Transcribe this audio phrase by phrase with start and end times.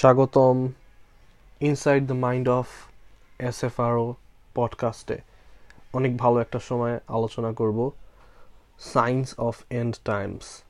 [0.00, 0.72] স্বাগতম
[1.60, 2.66] inside the mind of
[3.38, 4.14] S F আরও
[4.54, 5.18] পডকাস্টে
[5.92, 7.90] অনেক ভালো একটা সময় আলোচনা করব।
[8.78, 10.62] সায়েন্স অফ এন্ড টাইমস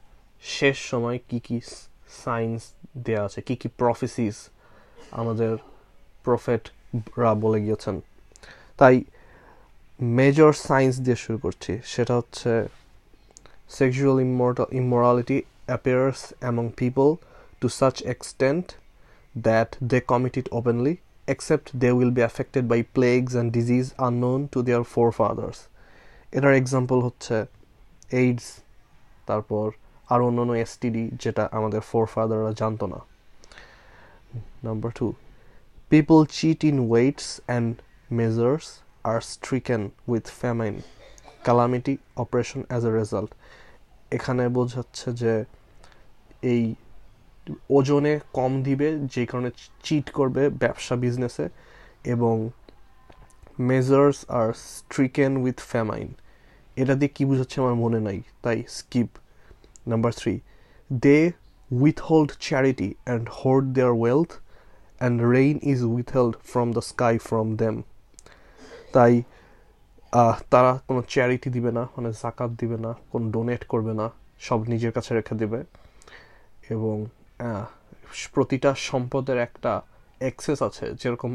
[0.42, 1.60] শেষ সময় কি কি
[2.24, 2.62] সায়েন্স
[2.98, 3.42] দেয়া আছে?
[3.42, 4.48] কি কি প্রফেসিস
[5.10, 5.56] আমাদের
[6.24, 8.00] প্রফেটরা বলে গিয়েছেন।
[8.76, 9.04] তাই
[10.00, 12.68] মেজর সায়েন্স দিয়ে শুরু করছি। সেটা হচ্ছে
[13.68, 17.14] sexual immoral immorality appears among people
[17.60, 18.62] to such extent
[19.34, 24.48] that they commit it openly, except they will be affected by plagues and disease unknown
[24.48, 25.58] to their forefathers.
[26.32, 27.36] এটার এক্সাম্পল হচ্ছে
[28.20, 28.46] এইডস
[29.28, 29.66] তারপর
[30.08, 33.00] আরও অন্যান্য এসটিডি যেটা আমাদের ফোরফাদাররা জানতো না
[34.66, 35.06] number two
[35.90, 37.72] people cheat in weights and
[38.20, 38.66] measures
[39.10, 40.74] are stricken with famine
[41.46, 43.30] calamity oppression as a result
[44.12, 45.34] এখানে বোঝাচ্ছে যে
[46.52, 46.62] এই
[47.76, 49.50] ওজনে কম দিবে, যে কারণে
[49.84, 51.46] চিট করবে ব্যবসা বিজনেসে
[52.14, 52.34] এবং
[53.70, 56.08] measures R stricken with famine
[56.80, 59.10] এটা দিয়ে কী বুঝাচ্ছে আমার মনে নাই, তাই skip
[59.90, 60.34] number three
[61.04, 61.18] they
[61.82, 67.74] withhold charity and hold their wealth and rain is withheld from the sky from them
[68.94, 69.12] তাই
[70.52, 74.06] তারা কোনো চ্যারিটি দিবে না মানে জাকাত দিবে না, কোনো ডোনেট করবে না,
[74.46, 75.60] সব নিজের কাছে রেখে দেবে।
[76.74, 76.94] এবং
[78.34, 79.72] প্রতিটা সম্পদের একটা
[80.30, 81.30] এক্সেস আছে, যেরকম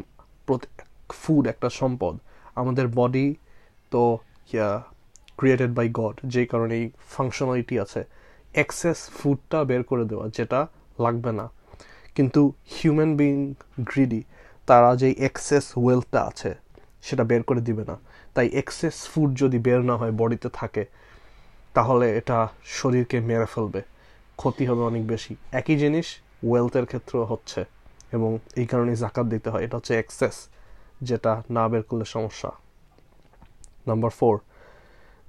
[1.20, 2.14] ফুড একটা সম্পদ।
[2.60, 3.28] আমাদের বডি
[3.92, 4.02] তো
[5.38, 8.00] ক্রিয়েটেড বাই গড যেই কারণে এই ফাংশনালিটি আছে।
[8.62, 10.60] এক্সেস ফুডটা বের করে দেওয়া, যেটা
[11.04, 11.46] লাগবে না।
[12.16, 12.42] কিন্তু
[12.74, 13.34] হিউম্যান বিং
[13.90, 14.20] গ্রিডি
[14.68, 16.50] তারা যেই এক্সেস ওয়েলথটা আছে,
[17.06, 17.96] সেটা বের করে দিবে না।
[18.34, 20.84] তাই এক্সেস ফুড যদি বের না হয় বডিতে থাকে,
[21.76, 22.38] তাহলে এটা
[22.78, 23.80] শরীরকে মেরে ফেলবে।
[24.40, 26.06] ক্ষতি হবে অনেক বেশি। একই জিনিস
[26.48, 27.60] ওয়েলথের ক্ষেত্রেও হচ্ছে
[28.16, 30.36] এবং এই কারণে জাকাত দিতে হয়। এটা হচ্ছে এক্সেস
[31.08, 32.50] যেটা না বের করলে সমস্যা।
[33.88, 34.34] Number four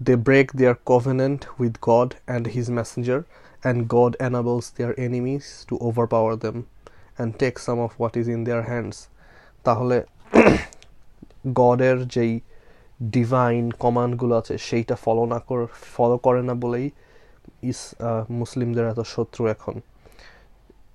[0.06, 3.20] they break their covenant with God and his messenger
[3.64, 5.76] and God enables their enemies to
[6.14, 8.98] overpower them and take some of what is in their hands
[9.66, 9.98] তাহলে
[11.62, 12.34] গডের যেই
[13.16, 15.66] ডিভাইন কমান্ডগুলো আছে, সেইটা ফলো না করে
[15.96, 16.88] ফলো করে না বলেই
[17.64, 17.96] ইস
[18.30, 19.76] মুসলিমদের এত শত্রু এখন।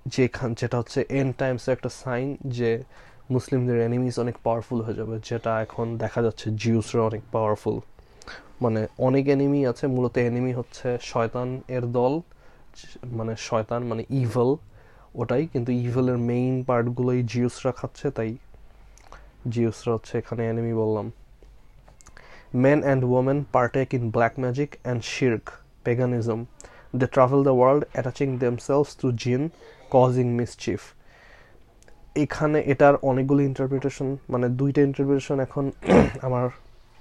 [0.06, 2.82] যেখান, যেটা হচ্ছে এন টাইমস একটা সাইন যে
[3.30, 7.80] মুসলিমদের এনিমিস অনেক পাওয়ারফুল হয়ে যাবে, যেটা এখন দেখা যাচ্ছে জিউসরা অনেক পাওয়ারফুল
[8.62, 12.20] মানে অনেক এনিমি আছে, মূলত এনিমি হচ্ছে শয়তান এর দল
[13.04, 14.56] মানে শয়তান মানে ইভেল
[15.14, 18.36] ওটাই, কিন্তু ইভেলের মেইন পার্টগুলোই জিউসরা খাচ্ছে, তাই
[19.50, 21.12] জিউসরা হচ্ছে এখানে এনিমি বললাম।
[22.54, 26.48] Men and women partake in black magic and shirk paganism.
[26.92, 29.44] They travel the world attaching themselves to jinn,
[29.90, 30.82] causing mischief.
[32.16, 35.64] এখানে এটার অনেকগুলো ইন্টারপ্রিটেশন মানে দুইটা ইন্টারপ্রিটেশন এখন
[36.26, 36.46] আমার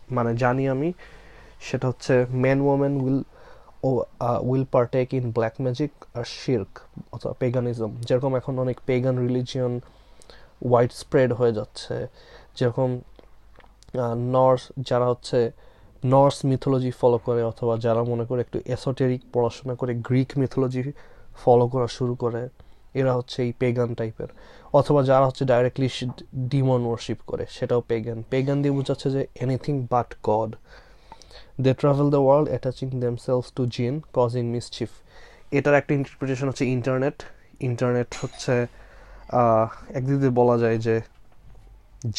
[0.09, 0.89] মানে জানি আমি
[1.67, 3.19] সেটা হচ্ছে man women will
[3.83, 3.89] uh
[4.49, 6.71] will partake in black magic আর শির্ক
[7.15, 9.73] অথবা পেগানিজম যেরকম এখন অনেক পেগান রিলিজিয়ন
[10.61, 11.95] ওয়াইড স্প্রেড হয়ে যাচ্ছে
[12.57, 12.89] যেরকম
[14.35, 15.39] নর্স যারা হচ্ছে
[16.03, 20.81] নর্স মিথোলজি ফলো করে অথবা যারা মনে করে একটু এসোটেরিক পড়াশোনা করে গ্রিক মিথোলজি
[21.41, 22.41] ফলো করা শুরু করে,
[22.99, 24.29] এরা হচ্ছে এই পেগান টাইপের
[24.73, 25.87] অথবা যারা হচ্ছে ডাইরেক্টলি
[26.51, 30.51] ডিমন ওয়ার্শিপ করে, সেটাও পেগান পেগান দিয়ে বোঝাচ্ছে যে anything but god
[31.63, 34.89] they travel the world attaching themselves to jinn causing mischief
[35.57, 37.17] এটার একটা ইন্টারপ্রিটেশন হচ্ছে ইন্টারনেট
[37.67, 38.53] ইন্টারনেট হচ্ছে
[39.97, 40.95] একদিক বলা যায় যে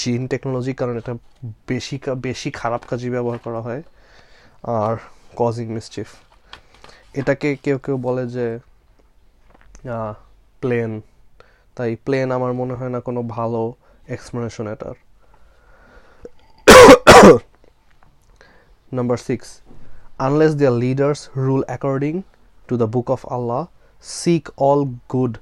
[0.01, 1.15] জিন টেকনোলজির কারণে এটা
[1.71, 3.83] বেশি বেশি খারাপ কাজে ব্যবহার করা হয়,
[4.81, 4.95] আর
[5.41, 6.09] কজিং মিসচিফ
[7.21, 8.47] এটাকে কেউ কেউ বলে যে
[10.63, 10.91] প্লেন
[11.77, 13.63] তাই প্লেন আমার মনে হয় না কোনো ভালো
[14.15, 14.97] এক্সপ্লেনেশন এটার।
[18.99, 19.47] Number six
[20.27, 22.15] unless their leaders rule according
[22.69, 23.63] to the book of Allah
[24.19, 24.81] seek all
[25.15, 25.35] good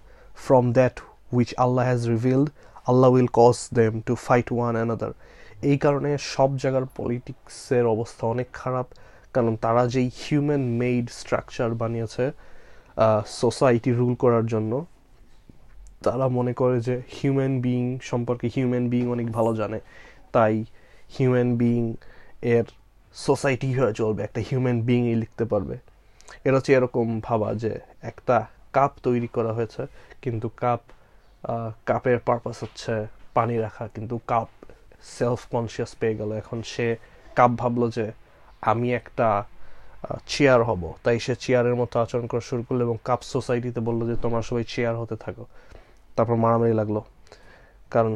[0.44, 0.94] from that
[1.36, 2.48] which Allah has revealed
[2.88, 5.12] Allah will cause them to fight one another
[5.70, 8.86] এই কারণে সব জায়গার পলিটিক্সের অবস্থা অনেক খারাপ,
[9.34, 12.24] কারণ তারা যেই হিউম্যান মেড স্ট্রাকচার বানিয়েছে
[13.40, 14.72] সোসাইটি রুল করার জন্য,
[16.06, 19.78] তারা মনে করে যে হিউম্যান বিইং সম্পর্কে হিউম্যান বিইং অনেক ভালো জানে,
[20.34, 20.54] তাই
[21.14, 21.84] হিউম্যান বিইং
[22.54, 22.66] এর
[23.26, 25.76] সোসাইটি হয়ে চলবে, একটা হিউম্যান বিইংই লিখতে পারবে।
[26.44, 27.72] এটা হচ্ছে এরকম ভাবা যে
[28.10, 28.36] একটা
[28.76, 29.82] কাপ তৈরি করা হয়েছে,
[30.22, 30.82] কিন্তু কাপ
[31.88, 32.94] কাপের পারপাস হচ্ছে
[33.36, 34.48] পানি রাখা, কিন্তু কাপ
[35.16, 36.86] সেলফ কনসিয়াস পেয়ে গেল। এখন সে
[37.38, 38.06] কাপ ভাবলো যে
[38.70, 39.28] আমি একটা
[40.32, 44.14] চেয়ার হব। তাই সে চেয়ারের মতো আচরণ করা শুরু করল এবং কাপ সোসাইটিতে বলল যে,
[44.24, 45.44] তোমরা সবাই চেয়ার হতে থাকো।
[46.16, 46.96] তারপর মারামারি লাগল,
[47.94, 48.12] কারণ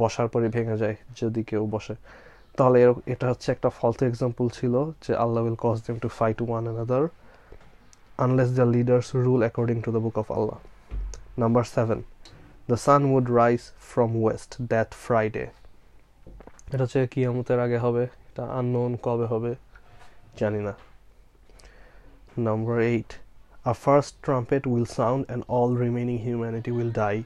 [0.00, 1.94] বসার পরে ভেঙে যায় যদি কেউ বসে।
[2.58, 2.78] তাহলে
[3.12, 4.74] এটা হচ্ছে একটা ফলতু এক্সাম্পল ছিল
[5.04, 7.04] যে Allah will cause them to fight one another
[8.24, 10.58] unless the leaders rule according to the book of Allah
[11.34, 12.04] Number seven,
[12.68, 15.48] the sun would rise from west that Friday.
[16.72, 19.52] এটা হচ্ছে কিয়ামতের আগে হবে এটা আননোন কবে হবে
[20.40, 20.74] জানি না।
[22.46, 23.10] Number eight
[23.72, 27.16] a first trumpet will sound and all remaining humanity will die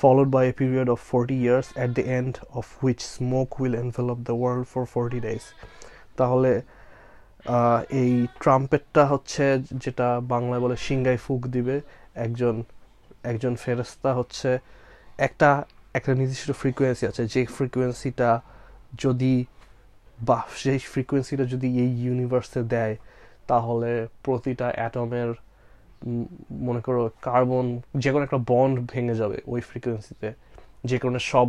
[0.00, 4.18] followed by a period of forty years at the end of which smoke will envelop
[4.28, 5.42] the world for forty days
[6.18, 6.52] তাহলে
[8.02, 8.12] এই
[8.42, 9.44] ট্রাম্পেটটা হচ্ছে
[9.82, 11.76] যেটা বাংলায় বলে সিঙ্গায় ফুক দিবে
[12.26, 12.54] একজন
[13.30, 14.50] একজন ফেরস্তা হচ্ছে
[15.26, 15.50] একটা
[15.98, 18.30] একটা নির্দিষ্ট ফ্রিকোয়েন্সি আছে, যে ফ্রিকোয়েন্সিটা
[19.04, 19.34] যদি
[20.28, 22.94] বা সেই ফ্রিকোয়েন্সিটা যদি এই ইউনিভার্সে দেয়,
[23.50, 23.90] তাহলে
[24.24, 25.30] প্রতিটা অ্যাটমের
[26.66, 27.66] মনে করো কার্বন
[28.02, 30.28] যে কোনো একটা বন্ড ভেঙে যাবে ওই ফ্রিকোয়েন্সিতে
[30.88, 31.48] যে কারণে সব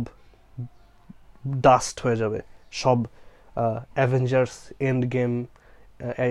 [1.66, 2.40] ডাস্ট হয়ে যাবে,
[2.82, 2.98] সব
[3.98, 4.54] Avengers
[4.88, 5.32] and game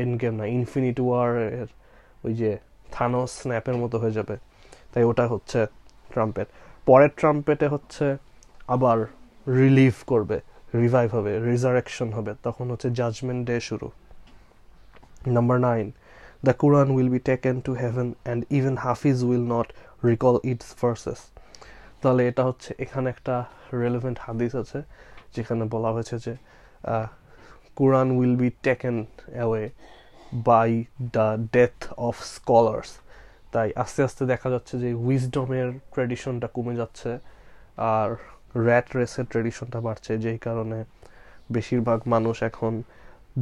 [0.01, 1.29] and game না ইনফিনিট ওয়ার
[2.25, 2.51] ওই যে
[2.95, 4.35] থানোস স্ন্যাপের মতো হয়ে যাবে।
[4.91, 5.59] তাই ওটা হচ্ছে
[6.13, 6.47] ট্রাম্পেট
[6.87, 8.05] পরের ট্রাম্পেটে হচ্ছে
[8.75, 8.97] আবার
[9.61, 10.37] রিলিভ করবে
[10.81, 13.87] রিভাইভ হবে রিজারেকশন হবে, তখন হচ্ছে জাজমেন্ট ডে শুরু।
[15.35, 15.87] Number nine
[16.45, 19.67] the Quran will be taken to heaven and even Hafiz will not
[20.09, 21.19] recall its verses.
[22.01, 23.35] তাহলে এটা হচ্ছে এখানে একটা
[23.83, 24.79] রেলেভেন্ট হাদিস আছে,
[25.35, 26.33] যেখানে বলা হয়েছে যে
[27.79, 28.95] Quran will be taken
[29.35, 29.63] away
[30.49, 30.69] by
[31.15, 31.77] the death
[32.07, 32.89] of scholars
[33.53, 37.11] তাই আস্তে আস্তে দেখা যাচ্ছে যে উইজডমের ট্রেডিশনটা কমে যাচ্ছে
[37.93, 38.09] আর
[38.65, 40.79] র্যাট রেসের ট্রেডিশনটা বাড়ছে, যেই কারণে
[41.55, 42.73] বেশিরভাগ মানুষ এখন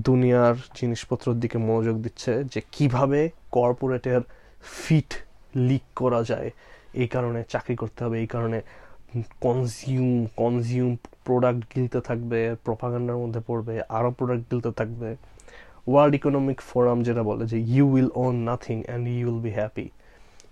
[0.08, 3.20] দুনিয়ার জিনিসপত্রের দিকে মনোযোগ দিচ্ছে যে কীভাবে
[3.58, 4.22] কর্পোরেটের
[4.80, 5.12] ফিট
[5.68, 6.50] লিক করা যায়।
[7.02, 8.60] এই কারণে চাকরি করতে হবে, এই কারণে
[9.46, 10.12] কনজিউম
[10.42, 10.92] কনজিউম
[11.26, 15.10] প্রোডাক্ট গিলতে থাকবে প্রপাগান্ডার মধ্যে পড়বে, আরও প্রোডাক্ট গিলতে থাকবে।
[15.92, 19.88] ওয়ার্ল্ড ইকোনমিক ফোরাম যেটা বলে যে you will own nothing and you will be happy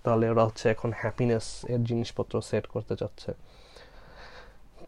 [0.06, 3.30] তাহলে ওরা হচ্ছে এখন হ্যাপিনেস এর জিনিসপত্র সেট করতে চাচ্ছে।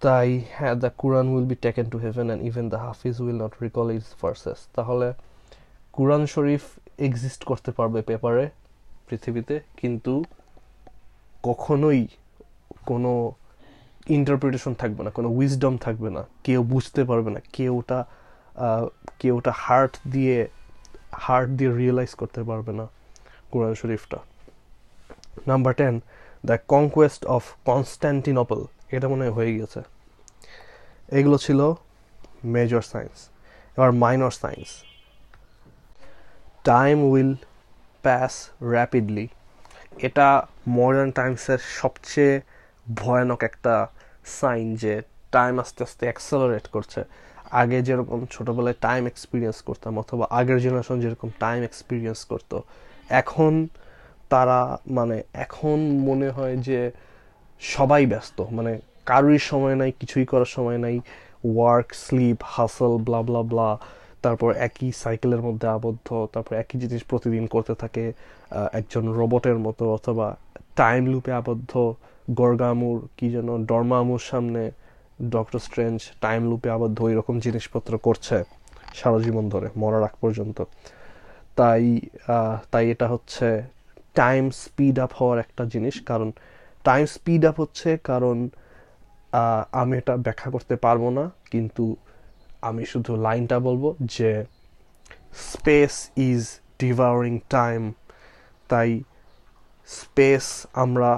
[0.04, 3.52] তাই হ্যাঁ the Quran will be taken to heaven and even the Hafiz will not
[3.66, 5.08] recall its verses তাহলে
[5.96, 6.62] কোরআন শরীফ
[7.08, 8.44] এক্সিস্ট করতে পারবে পেপারে,
[9.08, 10.12] পৃথিবীতে, কিন্তু
[11.48, 12.00] কখনোই
[12.90, 13.12] কোনো
[14.18, 17.98] ইন্টারপ্রিটেশন থাকবে না, কোনো উইজডম থাকবে না। কেউ বুঝতে পারবে না, কেউ ওটা
[19.20, 20.36] কেউ ওটা হার্ট দিয়ে
[21.24, 22.84] হার্ট দিয়ে রিয়েলাইজ করতে পারবে না
[23.52, 24.18] কোরআন শরীফটা।
[25.50, 25.94] Number ten,
[26.48, 28.60] the conquest of Constantinople
[28.96, 29.80] এটা মনে হয়ে গেছে।
[31.18, 31.60] এগুলো ছিল
[32.54, 33.16] মেজর সায়েন্স
[33.76, 34.68] এবার minor science
[36.70, 37.32] time will
[38.04, 38.32] pass
[38.74, 39.26] rapidly.
[40.06, 40.28] এটা
[40.78, 42.34] মডার্ন টাইমসের সবচেয়ে
[43.00, 43.74] ভয়ানক একটা
[44.40, 44.94] সাইন যে
[45.36, 47.00] টাইম আস্তে আস্তে অ্যাক্সেলারেট করছে।
[47.50, 52.56] আগে যেরকম ছোটোবেলায় টাইম এক্সপিরিয়েন্স করতাম, অথবা আগের জেনারেশন যেরকম টাইম এক্সপিরিয়েন্স করতো,
[53.20, 53.52] এখন
[54.28, 54.58] তারা
[54.98, 55.78] মানে এখন
[56.08, 56.80] মনে হয় যে
[57.60, 58.72] সবাই ব্যস্ত। মানে
[59.06, 60.96] কারোরই সময় নাই, কিছুই করার সময় নাই।
[61.44, 63.68] Work sleep hassle blah blah blah
[64.22, 68.04] তারপর একই সাইকেলের মধ্যে আবদ্ধ। তারপর একই জিনিস প্রতিদিন করতে থাকে
[68.72, 70.26] একজন রোবটের মতো অথবা
[70.76, 71.72] টাইম লুপে আবদ্ধ।
[72.40, 74.62] গরগামুর কি যেন, ডরমামুর সামনে
[75.34, 78.36] ডক্টর স্ট্রেঞ্জ টাইম লুপে আবদ্ধ রকম জিনিসপত্র করছে
[78.94, 80.58] সারা জীবন ধরে, মরার আগ পর্যন্ত।
[81.58, 81.84] তাই
[82.72, 83.48] তাই এটা হচ্ছে
[84.20, 86.28] টাইম স্পিড আপ হওয়ার একটা জিনিস, কারণ
[86.88, 88.36] টাইম স্পিড আপ হচ্ছে কারণ
[89.80, 91.84] আমি এটা ব্যাখ্যা করতে পারব না, কিন্তু
[92.68, 93.84] আমি শুধু লাইনটা বলব
[94.16, 94.30] যে
[95.52, 95.94] স্পেস
[96.28, 96.42] ইজ
[96.82, 97.80] ডিভারিং টাইম
[98.70, 98.88] তাই
[100.00, 100.44] স্পেস
[100.82, 101.10] আমরা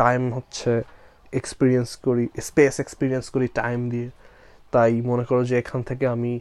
[0.00, 0.72] টাইম হচ্ছে
[1.40, 4.08] এক্সপিরিয়েন্স করি স্পেস এক্সপিরিয়েন্স করি টাইম দিয়ে।
[4.74, 6.32] তাই মনে করো যে এখান থেকে আমি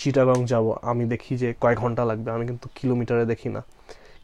[0.00, 3.60] চিটাগং যাব, আমি দেখি যে কয় ঘণ্টা লাগবে, আমি কিন্তু কিলোমিটারে দেখি না।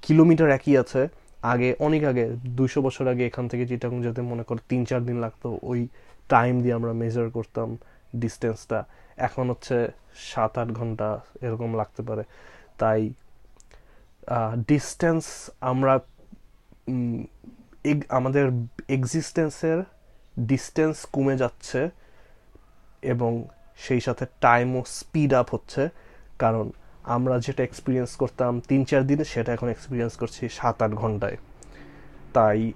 [0.07, 1.03] কিলোমিটার একই আছে
[1.43, 2.25] আগে, অনেক আগে,
[2.59, 5.89] দুইশো বছর আগে এখান থেকে চিটাগং যেতে মনে করো তিন, চার দিন লাগতো। ওই
[6.29, 7.77] টাইম দিয়ে আমরা মেজার করতাম
[8.17, 8.85] ডিস্টেন্সটা
[9.17, 9.77] এখন হচ্ছে
[10.17, 12.23] সাত, আট ঘণ্টা এরকম লাগতে পারে।
[12.79, 13.13] তাই
[14.69, 16.01] ডিস্টেন্স আমরা
[18.09, 18.47] আমাদের
[18.89, 19.79] এক্সিস্টেন্সের
[20.39, 21.91] ডিস্টেন্স কমে যাচ্ছে
[23.03, 23.45] এবং
[23.77, 25.89] সেই সাথে টাইমও স্পিড আপ হচ্ছে।
[26.39, 26.71] কারণ
[27.05, 31.37] আমরা যেটা এক্সপিরিয়েন্স করতাম তিন, চার দিনে, সেটা এখন এক্সপিরিয়েন্স করছি সাত, আট ঘন্টায়।
[32.35, 32.73] তাই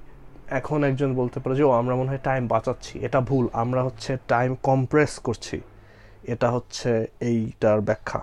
[0.47, 4.16] এখন একজন বলতে পারে যে, ও, আমরা মনে হয় টাইম বাঁচাচ্ছি। এটা ভুল। আমরা হচ্ছে
[4.28, 5.61] টাইম কম্প্রেস করছি।
[6.25, 8.21] এটা হচ্ছে এইটার ব্যাখ্যা।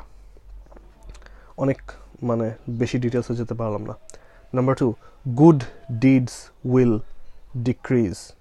[1.57, 1.81] অনেক
[2.23, 3.93] মানে বেশি ডিটেলসে যেতে পারলাম না।
[4.53, 4.93] Number two
[5.37, 6.99] good deeds will
[7.57, 8.33] decrease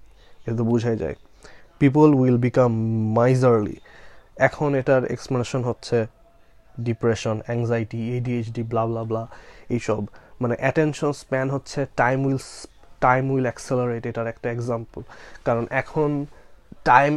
[0.47, 1.15] এটা তো বোঝাই যায়।
[1.79, 2.73] পিপল উইল বিকাম
[3.13, 3.77] মাইজারলি
[4.37, 6.07] এখন এটার এক্সপ্লেনেশন হচ্ছে
[6.87, 9.23] depression anxiety ADHD blah blah blah
[9.77, 10.03] এইসব।
[10.43, 12.41] মানে অ্যাটেনশন স্প্যান হচ্ছে time will
[13.07, 15.01] time will accelerate এটার একটা এক্সাম্পল
[15.47, 16.11] কারণ এখন
[16.91, 17.13] টাইম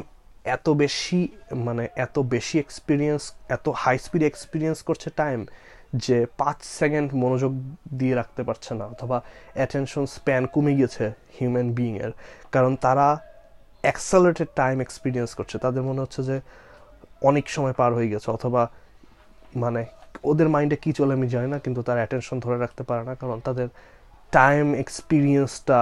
[0.55, 1.19] এত বেশি
[1.67, 3.21] মানে এত বেশি এক্সপিরিয়েন্স
[3.55, 5.39] এত হাই স্পিড এক্সপিরিয়েন্স করছে টাইম
[6.05, 7.51] যে পাঁচ সেকেন্ড মনোযোগ
[7.99, 9.17] দিয়ে রাখতে পারছে না, অথবা
[9.57, 11.05] অ্যাটেনশন স্প্যান কমে গিয়েছে
[11.37, 12.11] হিউম্যান বিইংয়ের
[12.53, 13.07] কারণ তারা
[13.83, 16.37] অ্যাক্সেলারেটেড টাইম এক্সপিরিয়েন্স করছে। তাদের মনে হচ্ছে যে
[17.29, 18.61] অনেক সময় পার হয়ে গেছে, অথবা
[19.63, 19.81] মানে
[20.31, 23.37] ওদের মাইন্ডে কী চলে আমি জানি না, কিন্তু তার অ্যাটেনশন ধরে রাখতে পারে না, কারণ
[23.47, 23.67] তাদের
[24.37, 25.79] টাইম এক্সপিরিয়েন্সটা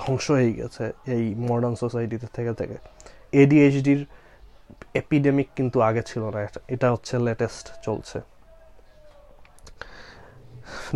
[0.00, 0.84] ধ্বংস হয়ে গেছে
[1.14, 2.76] এই মডার্ন সোসাইটিতে থেকে থেকে।
[3.42, 4.00] এডিএইচডির
[5.00, 6.38] এপিডেমিক কিন্তু আগে ছিল না,
[6.74, 8.18] এটা হচ্ছে লেটেস্ট চলছে।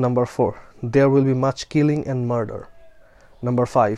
[0.05, 0.53] Number four
[0.93, 2.61] there will be much killing and murder
[3.47, 3.97] number five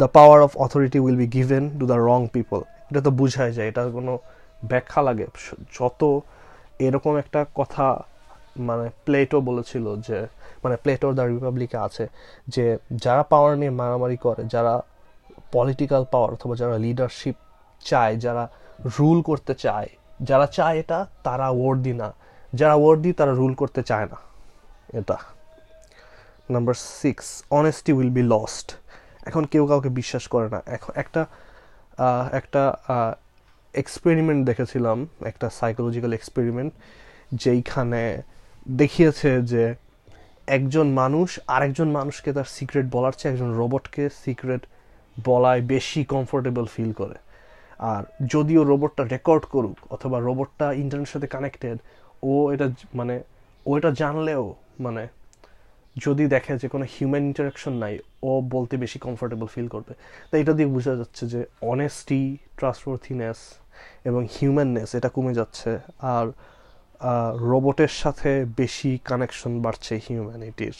[0.00, 3.68] the power of authority will be given to the wrong people এটা তো বুঝাই যায়,
[3.72, 4.12] এটা কোনো
[4.70, 5.26] ব্যাখ্যা লাগে।
[5.78, 6.00] যত
[6.86, 7.86] এরকম একটা কথা
[8.58, 10.18] মানে প্লেটো বলেছিল যে
[10.64, 12.04] মানে প্লেটোর দ্য রিপাবলিকে আছে
[12.48, 12.64] যে,
[13.04, 14.74] যারা পাওয়ার নিয়ে মারামারি করে, যারা
[15.52, 17.36] পলিটিক্যাল পাওয়ার অথবা যারা লিডারশিপ
[17.80, 18.44] চায়, যারা
[18.98, 19.88] রুল করতে চায়,
[20.22, 22.08] যারা চায় এটা, তারা ওয়ার্ডি না।
[22.54, 24.18] যারা ওয়ার্ডি তারা রুল করতে চায় না।
[24.98, 25.16] এটা।
[26.50, 28.68] Number six honesty will be lost
[29.26, 31.26] এখন কেউ কাউকে বিশ্বাস করে না। এখন একটা
[32.32, 32.62] একটা
[33.74, 36.72] এক্সপেরিমেন্ট দেখেছিলাম, একটা সাইকোলজিক্যাল এক্সপেরিমেন্ট
[37.32, 38.22] যেইখানে
[38.68, 39.74] দেখিয়েছে যে
[40.46, 44.66] একজন মানুষ আরেকজন মানুষকে তার সিক্রেট বলার চেয়ে একজন রোবটকে সিক্রেট
[45.24, 47.14] বলায় বেশি কমফোর্টেবল ফিল করে।
[47.78, 51.78] আর যদিও রোবটটা রেকর্ড করুক অথবা রোবটটা ইন্টারনেটের সাথে কানেক্টেড
[52.22, 53.22] ও এটা মানে
[53.66, 55.08] ও এটা জানলেও মানে
[55.96, 59.94] যদি দেখে যে কোনো হিউম্যান ইন্টারাকশন নাই, ও বলতে বেশি কমফোর্টেবল ফিল করবে।
[60.30, 63.59] তাই এটা দিয়ে বোঝা যাচ্ছে যে অনেস্টি ট্রাস্টওয়ার্থিনেস
[64.04, 65.70] এবং হিউম্যাননেস এটা কমে যাচ্ছে।
[66.14, 66.26] আর
[67.50, 70.76] রোবটের সাথে বেশি কানেকশন বাড়ছে হিউম্যানিটির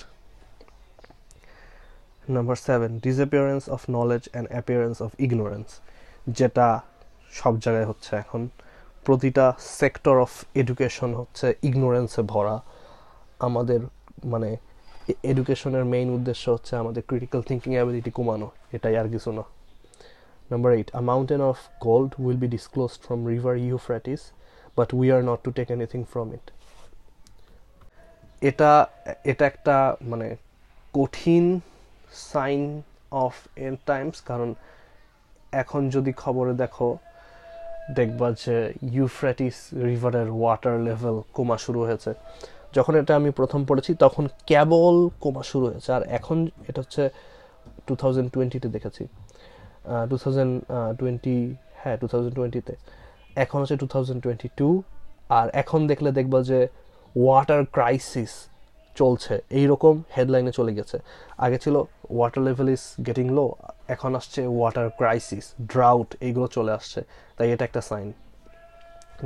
[2.35, 5.69] number seven disappearance of knowledge and appearance of ignorance
[6.39, 6.67] যেটা
[7.33, 8.49] সব জায়গায় হচ্ছে এখন।
[9.05, 9.47] প্রতিটা
[9.81, 12.57] সেক্টর অফ এডুকেশন হচ্ছে ইগনোরেন্সে ভরা।
[13.39, 13.81] আমাদের
[14.25, 14.51] মানে
[15.23, 19.45] এডুকেশনের মেইন উদ্দেশ্য হচ্ছে আমাদের ক্রিটিক্যাল থিঙ্কিং অ্যাবিলিটি কমানো, এটাই আর কিছু না।
[20.53, 24.21] Number eight a mountain of gold will be disclosed from river Euphrates
[24.77, 26.47] but we are not to take anything from it
[28.49, 28.71] এটা
[29.31, 29.77] এটা একটা
[30.11, 30.29] মানে
[30.99, 31.45] কঠিন
[32.33, 32.61] সাইন
[33.25, 33.35] অফ
[33.67, 34.49] এন টাইমস কারণ
[35.63, 36.89] এখন যদি খবরে দেখো,
[37.99, 38.57] দেখবা যে
[38.97, 39.57] ইউফ্রেটিস
[39.89, 42.11] রিভারের ওয়াটার লেভেল কমা শুরু হয়েছে।
[42.77, 46.39] যখন এটা আমি প্রথম পড়েছি, তখন কেবল কমা শুরু হয়েছে। আর এখন
[46.69, 47.03] এটা হচ্ছে
[47.87, 49.03] টু থাউজেন্ড টোয়েন্টিতে দেখেছি।
[50.11, 50.53] টু থাউজেন্ড
[51.01, 51.39] টোয়েন্টি
[51.81, 52.75] হ্যাঁ টু থাউজেন্ড টোয়েন্টিতে
[53.45, 54.69] এখন হচ্ছে টু থাউজেন্ড টোয়েন্টি টু
[55.39, 56.61] আর এখন দেখলে দেখবা যে
[57.15, 58.33] ওয়াটার ক্রাইসিস
[58.97, 60.97] চলছে। এইরকম হেডলাইনে চলে গেছে।
[61.45, 61.77] আগে ছিল
[62.17, 63.47] water level is getting low
[63.95, 67.01] এখন আসছে ওয়াটার ক্রাইসিস ড্রাউট এইগুলো চলে আসছে।
[67.37, 68.09] তাই এটা একটা sign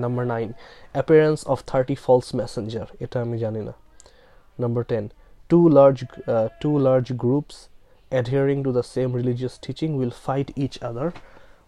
[0.02, 0.48] number nine
[0.94, 3.74] appearance of thirty false messengers এটা আমি জানি না।
[4.58, 5.04] Number ten
[5.50, 5.96] two large
[6.62, 7.56] two large groups
[8.20, 11.06] adhering to the same religious teaching will fight each other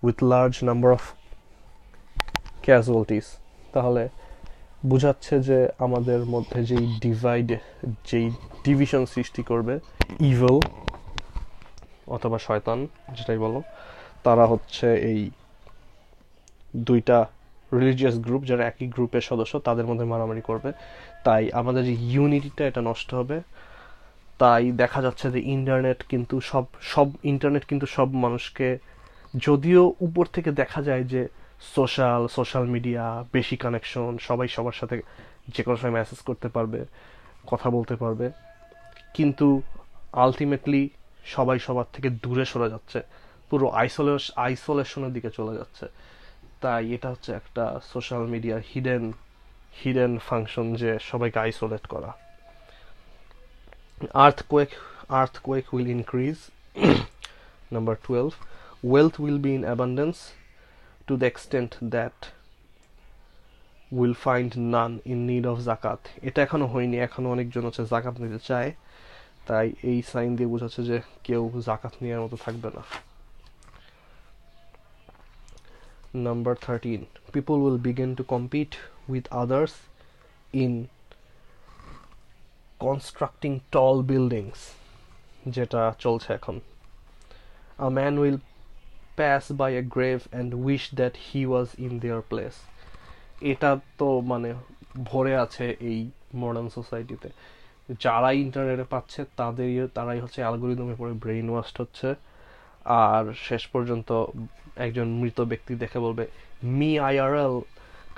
[0.05, 1.03] with large number of
[2.69, 3.27] casualties.
[3.73, 4.09] তাহলে
[4.87, 7.49] বুঝাচ্ছে যে আমাদের মধ্যে যেই ডিভাইড
[8.11, 8.27] যেই
[8.65, 9.75] ডিভিশন সৃষ্টি করবে
[10.21, 10.57] ইভেল
[12.07, 12.79] অথবা শয়তান,
[13.17, 13.63] যেটাই বলো,
[14.25, 15.31] তারা হচ্ছে এই
[16.77, 17.19] দুইটা
[17.73, 20.71] রিলিজিয়াস গ্রুপ যারা একই গ্রুপের সদস্য, তাদের মধ্যে মারামারি করবে।
[21.25, 23.37] তাই আমাদের যে ইউনিটিটা এটা নষ্ট হবে।
[24.43, 28.69] তাই দেখা যাচ্ছে যে ইন্টারনেট কিন্তু সব সব ইন্টারনেট কিন্তু সব মানুষকে,
[29.47, 31.23] যদিও উপর থেকে দেখা যায় যে
[31.75, 33.05] সোশ্যাল সোশ্যাল মিডিয়া
[33.37, 34.97] বেশি কানেকশন সবাই সবার সাথে
[35.55, 36.81] যে কোনো সময় মেসেজ করতে পারবে,
[37.51, 38.27] কথা বলতে পারবে,
[39.17, 39.47] কিন্তু
[40.25, 40.83] আলটিমেটলি
[41.35, 42.99] সবাই সবার থেকে দূরে সরে যাচ্ছে,
[43.51, 45.87] পুরো আইসোলেশ আইসোলেশনের দিকে চলে যাচ্ছে।
[46.63, 49.05] তাই এটা হচ্ছে একটা সোশ্যাল মিডিয়ার হিডেন
[49.81, 52.11] হিডেন ফাংশন যে সবাইকে আইসোলেট করা।
[54.15, 54.77] Earthquake
[55.11, 56.51] earthquake will increase
[57.71, 58.37] number 12
[58.85, 60.33] wealth will be in abundance
[61.07, 62.31] to the extent that
[63.91, 68.41] will find none in need of zakat এটা এখনও হয়নি এখনও অনেকজন হচ্ছে জাকাত নিতে
[68.49, 68.71] চায়
[69.49, 72.83] তাই এই সাইন দিয়ে বোঝাচ্ছে যে কেউ জাকাত নেওয়ার মতো থাকবে না
[76.27, 77.01] number thirteen
[77.35, 78.71] people will begin to compete
[79.13, 79.75] with others
[80.55, 80.73] in
[82.85, 84.61] constructing tall buildings
[85.55, 86.57] যেটা চলছে এখন।
[87.85, 88.39] A man will
[89.19, 92.55] pass by a grave and wish that he was in their place
[93.51, 94.51] এটা তো মানে
[95.11, 95.99] ভরে আছে এই
[96.43, 97.29] মডার্ন সোসাইটিতে
[98.05, 102.09] যারা ইন্টারনেটে পাচ্ছে, তাদের তারাই হচ্ছে অ্যালগোরিদমে পড়ে ব্রেইন ওয়াস্ট হচ্ছে।
[103.07, 104.11] আর শেষ পর্যন্ত
[104.77, 106.25] একজন মৃত ব্যক্তি দেখে বলবে,
[106.79, 107.57] মি আইআরএল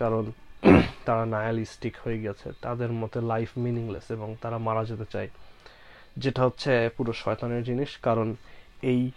[0.00, 0.24] কারণ
[1.04, 5.28] তারা নায়ালিস্টিক হয়ে গেছে। তাদের মতে লাইফ মিনিংলেস এবং তারা মারা যেতে চায়।
[6.16, 8.34] যেটা হচ্ছে পুরো শয়তানের জিনিস। কারণ
[8.82, 9.10] এই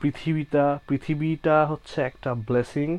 [0.00, 2.98] পৃথিবীটা পৃথিবীটা হচ্ছে একটা ব্লেসিং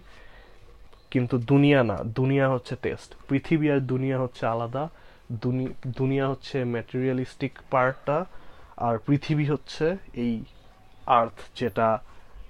[1.11, 4.89] কিন্তু দুনিয়া না। দুনিয়া হচ্ছে টেস্ট পৃথিবী আর দুনিয়া হচ্ছে আলাদা।
[5.87, 8.25] দুনিয়া হচ্ছে ম্যাটেরিয়ালিস্টিক পার্টটা
[8.77, 10.43] আর পৃথিবী হচ্ছে এই
[11.05, 11.99] আর্থ যেটা,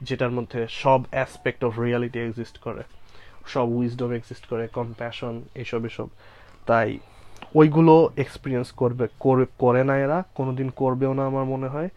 [0.02, 2.84] যেটার মধ্যে সব অ্যাসপেক্ট অফ রিয়ালিটি এক্সিস্ট করে।
[3.54, 6.08] সব উইজডম এক্সিস্ট করে কম্প্যাশন এইসব এসব।
[6.70, 6.88] তাই
[7.60, 11.90] ওইগুলো এক্সপিরিয়েন্স করবে, করে করে না এরা, কোনোদিন করবেও না আমার মনে হয়।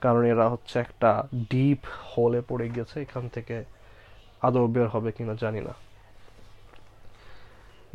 [0.00, 1.10] কারণ এরা হচ্ছে একটা
[1.50, 1.80] ডিপ
[2.10, 3.56] হোলে পড়ে গেছে, এখান থেকে
[4.46, 5.74] আদৌ বের হবে কিনা জানি না।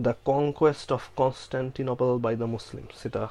[0.06, 3.24] The conquest of Constantinople by the Muslims এটা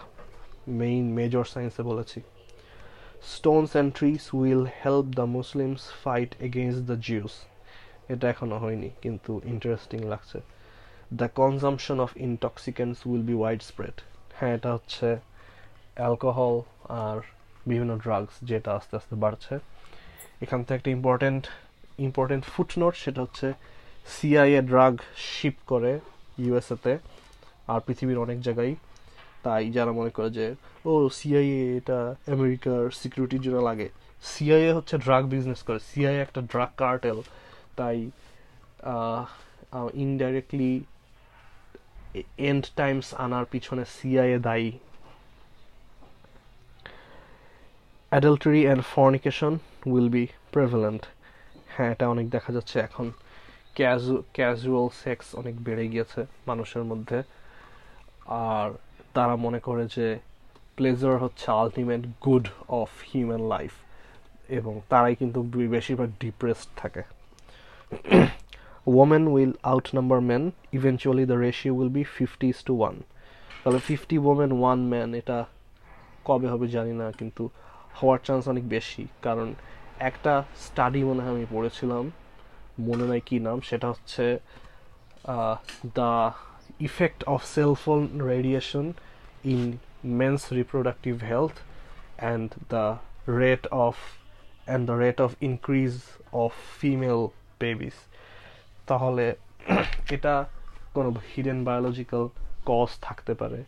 [0.81, 2.19] মেইন মেজর সায়েন্সে বলেছি।
[3.35, 7.35] Stones and trees will help the Muslims fight against the Jews
[8.13, 10.39] এটা এখনও হয়নি, কিন্তু ইন্টারেস্টিং লাগছে।
[11.21, 13.35] The consumption of intoxicants will be
[13.71, 13.97] widespread
[14.39, 15.09] হ্যাঁ এটা হচ্ছে
[16.01, 16.57] অ্যালকোহল
[17.03, 17.17] আর
[17.71, 19.55] বিভিন্ন ড্রাগস যেটা আস্তে আস্তে বাড়ছে।
[20.45, 21.45] এখান থেকে একটা ইম্পর্টেন্ট
[22.07, 23.47] ইম্পর্টেন্ট ফুটনোট সেটা হচ্ছে
[24.15, 24.95] সিআইএ ড্রাগ
[25.33, 25.93] শিপ করে
[26.45, 26.93] ইউএসএতে
[27.73, 28.73] আর পৃথিবীর অনেক জায়গায়।
[29.45, 30.47] তাই যারা মনে করে যে,
[30.91, 31.99] ও সিআইএ এটা
[32.37, 33.89] আমেরিকার সিকিউরিটির জন্য লাগে।
[34.31, 37.19] সিআইএ হচ্ছে ড্রাগ বিজনেস করে। সিআইএ একটা ড্রাগ কার্টেল
[37.79, 37.99] তাই
[40.05, 40.73] ইনডাইরেক্টলি
[42.51, 44.69] এন্ড টাইমস আনার পিছনে সিআইএ দায়ী।
[48.13, 49.53] Adultery and fornication
[49.93, 51.03] will be prevalent
[51.75, 53.07] হ্যাঁ এটা অনেক দেখা যাচ্ছে এখন।
[53.79, 57.19] ক্যাজু ক্যাজুয়াল সেক্স অনেক বেড়ে গিয়েছে মানুষের মধ্যে।
[58.51, 58.69] আর
[59.17, 60.07] তারা মনে করে যে
[60.77, 62.47] প্লেজার হচ্ছে ultimate good
[62.81, 63.73] of human life
[64.59, 65.39] এবং তারাই কিন্তু
[65.77, 67.03] বেশিরভাগ ডিপ্রেসড থাকে।
[68.99, 70.43] women will outnumber men.
[70.79, 73.05] Eventually, the ratio will be 50 is to 1
[73.63, 75.39] তাহলে ফিফটি ওমেন ওয়ান ম্যান এটা
[76.29, 77.43] কবে হবে জানি না, কিন্তু
[77.99, 79.49] হওয়ার চান্স অনেক বেশি। কারণ
[80.11, 80.33] একটা
[80.67, 82.05] স্টাডি মনে হয় আমি পড়েছিলাম,
[82.89, 84.25] মনে নাই কি নাম, সেটা হচ্ছে
[85.99, 86.11] the
[86.89, 88.01] effect of cellphone
[88.33, 88.87] radiation
[89.53, 89.63] in
[90.23, 91.55] men's reproductive health
[92.23, 92.87] and the
[93.43, 93.95] rate of
[94.69, 95.95] and the rate of increase
[96.45, 97.21] of female
[97.65, 97.97] babies
[98.89, 99.25] তাহলে
[100.17, 100.35] এটা
[100.95, 102.25] কোনো হিডেন বায়োলজিক্যাল
[102.71, 103.61] কজ থাকতে পারে,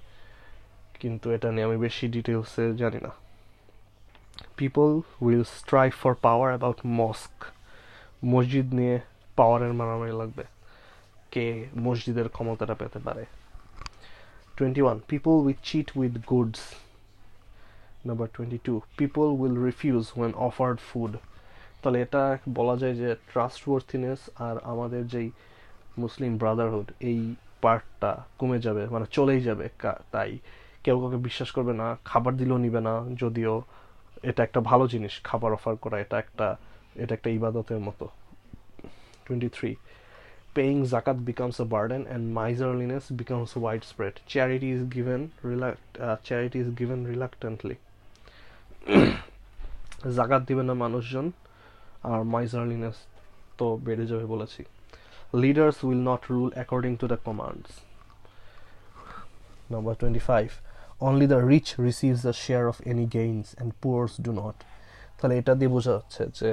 [1.00, 3.12] কিন্তু এটা নিয়ে আমি বেশি ডিটেলসে জানি না।
[4.58, 4.88] People
[5.24, 7.34] will strive for power about mosque
[8.32, 8.96] মসজিদ নিয়ে
[9.38, 10.44] পাওয়ারের মারামারি লাগবে।
[11.32, 11.46] কে
[11.86, 13.24] মসজিদের ক্ষমতাটা পেতে পারে?
[14.56, 16.62] Twenty one people with cheat with goods
[18.08, 21.12] number twenty two people will refuse when offered food
[21.86, 25.30] তাহলে এটা বলা যায় যে ট্রাস্টওয়ার্থিনেস আর আমাদের যেই
[25.98, 29.68] মুসলিম ব্রাদারহুড এই পার্টটা কমে যাবে মানে চলেই যাবে।
[30.12, 30.38] তাই
[30.84, 33.62] কেউ কাউকে বিশ্বাস করবে না খাবার দিলেও নিবে না যদিও
[34.22, 36.56] এটা একটা ভালো জিনিস খাবার অফার করা এটা একটা
[36.94, 38.08] এটা একটা ইবাদতের মতো।
[39.24, 39.76] Twenty three
[40.56, 43.48] paying zakat becomes a burden and miserliness becomes
[43.84, 47.74] widespread charity is uh, charity is given reluctantly.
[50.16, 51.32] জাকাত দিবে না মানুষজন
[52.12, 52.96] আর মাইজারলিনেস
[53.58, 54.62] তো বেড়ে যাবে বলেছি।
[55.42, 57.70] Leaders will not rule according to the commands
[59.72, 60.46] number twenty five
[61.08, 64.56] only the rich receives the share of any gains and poors do not
[65.16, 66.50] তাহলে এটা দিয়ে বোঝা যাচ্ছে যে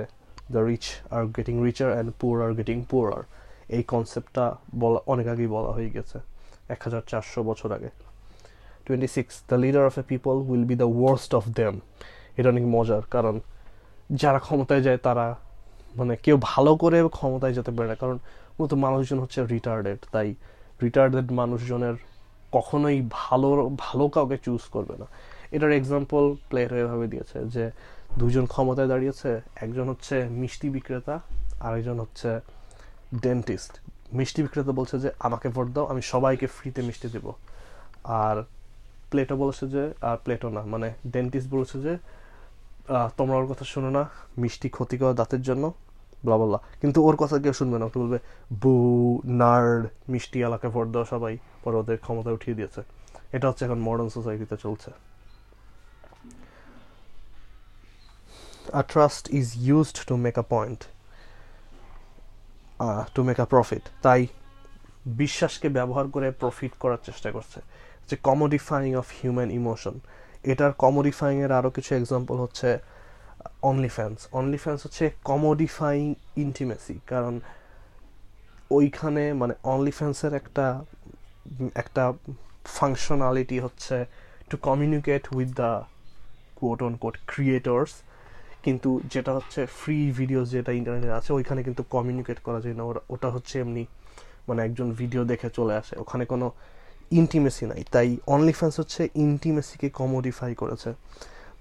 [0.54, 0.86] the rich
[1.16, 3.20] are getting richer and poor are getting poor
[3.76, 4.46] এই কনসেপ্টটা
[4.82, 6.18] বলা, অনেক আগেই বলা হয়ে গেছে,
[6.74, 7.90] এক হাজার চারশো বছর আগে।
[8.86, 11.74] Twenty six the leader of a people will be the worst of them
[12.38, 13.36] এটা অনেক মজার, কারণ
[14.14, 15.36] যারা ক্ষমতায় যায় তারা
[15.96, 18.18] মানে কেউ ভালো করে ক্ষমতায় যেতে পারে না। কারণ
[18.60, 20.36] মূলত মানুষজন হচ্ছে রিটার্ডেড তাই
[20.84, 21.96] রিটার্ডেড মানুষজনের
[22.52, 25.06] কখনোই ভালো ভালো কাউকে চুজ করবে না।
[25.52, 27.72] এটার এক্সাম্পল প্লেয়ার এভাবে দিয়েছে যে
[28.18, 31.20] দুজন ক্ষমতায় দাঁড়িয়েছে, একজন হচ্ছে মিষ্টি বিক্রেতা,
[31.60, 32.40] আরেকজন হচ্ছে
[33.22, 33.74] ডেন্টিস্ট
[34.14, 37.32] মিষ্টি বিক্রেতা বলছে যে, আমাকে ভোট দাও, আমি সবাইকে ফ্রিতে মিষ্টি দেব।
[38.04, 38.44] আর
[39.10, 41.98] প্লেটো বলেছে যে, আর প্লেটো না মানে ডেন্টিস্ট বলেছে যে
[43.18, 44.04] তোমরা ওর কথা শোনো না,
[44.42, 45.64] মিষ্টি ক্ষতিকর দাঁতের জন্য
[46.26, 48.20] বলা বলা কিন্তু ওর কথা কেউ শুনবে না, ওকে বলবে
[48.64, 48.76] বু
[49.42, 49.82] নার্ড,
[50.14, 52.82] মিষ্টি এলাকা ভোট দেওয়া সবাই, পরে ওদের ক্ষমতা উঠিয়ে দিয়েছে।
[53.36, 54.92] এটা হচ্ছে এখন মডার্ন সোসাইটিতে চলছে।
[58.82, 60.82] A trust is used to make a point.
[63.16, 64.22] To make a profit তাই
[65.22, 67.60] বিশ্বাসকে ব্যবহার করে প্রফিট করার চেষ্টা করছে।
[68.10, 69.96] যে কমোডিফাইং অফ হিউম্যান ইমোশন
[70.52, 72.70] এটার কমোডিফাইং এর আরও কিছু এক্সাম্পল হচ্ছে
[73.70, 76.06] অনলি ফ্যান্স অনলি ফ্যান্স হচ্ছে কমোডিফাইং
[76.44, 77.34] ইন্টিমেসি কারণ
[78.78, 80.66] ওইখানে মানে অনলি ফ্যান্সের একটা
[81.82, 82.04] একটা
[82.78, 83.98] ফাংশনালিটি হচ্ছে
[84.50, 85.72] to communicate with the
[86.60, 87.94] quote on quote creators
[88.66, 93.30] কিন্তু যেটা হচ্ছে ফ্রি ভিডিও যেটা ইন্টারনেটে আছে, ওইখানে কিন্তু কমিউনিকেট করা যায় না। ওটা
[93.36, 93.84] হচ্ছে এমনি
[94.48, 96.48] মানে একজন ভিডিও দেখে চলে আসে। ওখানে কোনো
[97.20, 100.90] ইন্টিমেসি নাই। তাই অনলি ফ্যান্স হচ্ছে ইন্টিমেসিকে কমোডিফাই করেছে।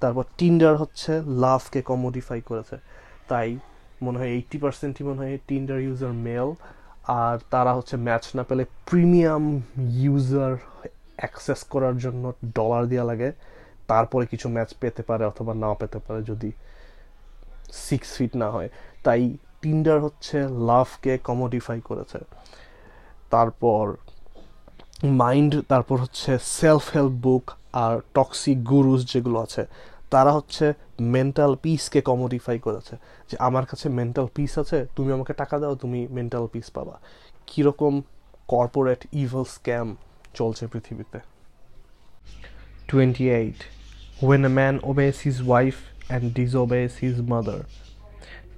[0.01, 1.13] তারপর টিন্ডার হচ্ছে
[1.45, 2.77] লাভকে কমোডিফাই করেছে।
[3.29, 3.49] তাই
[4.03, 6.49] মনে হয় এইটটি পার্সেন্টই মনে হয় টিন্ডার ইউজার মেল
[7.23, 9.45] আর তারা হচ্ছে ম্যাচ না পেলে প্রিমিয়াম
[10.05, 10.53] ইউজার
[11.17, 13.31] অ্যাক্সেস করার জন্য ডলার দেওয়া লাগে।
[13.91, 16.51] তারপরে কিছু ম্যাচ পেতে পারে অথবা না পেতে পারে যদি
[17.87, 18.69] সিক্স ফিট না হয়।
[19.05, 19.21] তাই
[19.63, 20.37] টিন্ডার হচ্ছে
[20.71, 22.19] লাভকে কমোডিফাই করেছে।
[23.31, 23.85] তারপর
[25.03, 29.67] মাইন্ড, তারপর হচ্ছে সেলফ হেল্প বুক আর টক্সিক গুরুজ যেগুলো আছে,
[30.11, 32.97] তারা হচ্ছে মেন্টাল পিসকে কমোডিফাই করেছে।
[33.31, 36.99] যে আমার কাছে মেন্টাল পিস আছে, তুমি আমাকে টাকা দাও, তুমি মেন্টাল পিস পাবা।
[37.47, 38.03] কীরকম
[38.49, 39.97] কর্পোরেট ইভেল স্ক্যাম
[40.35, 41.19] চলছে পৃথিবীতে।
[42.89, 43.57] Twenty eight
[44.29, 47.61] When a man obeys his wife and disobeys his mother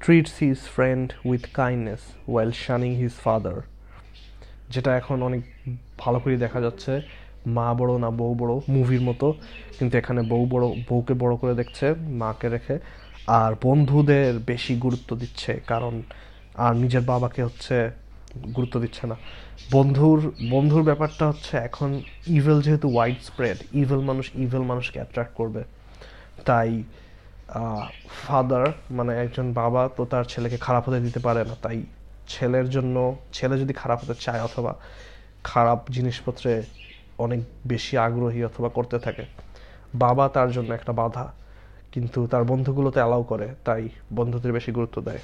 [0.00, 3.56] treats his friend with kindness while shunning his father.
[4.74, 5.42] যেটা এখন অনেক
[6.02, 6.92] ভালো করে দেখা যাচ্ছে।
[7.56, 9.26] মা বড়, না বউ বড় মুভির মতো।
[9.76, 11.86] কিন্তু এখানে বউ বড়, বউকে বড় করে দেখছে,
[12.20, 12.76] মাকে রেখে।
[13.40, 15.94] আর বন্ধুদের বেশি গুরুত্ব দিচ্ছে, কারণ
[16.66, 17.76] আর নিজের বাবাকে হচ্ছে
[18.56, 19.16] গুরুত্ব দিচ্ছে না।
[19.74, 20.18] বন্ধুর
[20.52, 21.90] বন্ধুর ব্যাপারটা হচ্ছে এখন
[22.38, 25.62] ইভেল যেহেতু ওয়াইড স্প্রেড ইভেল মানুষ ইভেল মানুষকে অ্যাট্রাক্ট করবে।
[26.48, 26.70] তাই
[28.22, 28.66] ফাদার
[28.98, 31.78] মানে একজন বাবা তো তার ছেলেকে খারাপ হতে দিতে পারে না। তাই
[32.28, 34.74] ছেলের জন্য, ছেলে যদি খারাপ হতে চায় অথবা
[35.44, 36.62] খারাপ জিনিসপত্রে
[37.18, 39.24] অনেক বেশি আগ্রহী অথবা করতে থাকে,
[39.94, 41.32] বাবা তার জন্য একটা বাধা
[41.92, 45.22] কিন্তু তার বন্ধুগুলোতে অ্যালাউ করে, তাই বন্ধুদের বেশি গুরুত্ব দেয়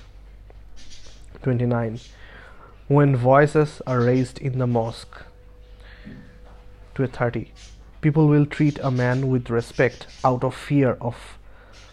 [1.42, 1.96] twenty nine
[2.90, 5.16] when voices are raised in the mosque.
[6.96, 7.52] To 30.
[8.00, 11.38] People will treat a man with respect out of fear of,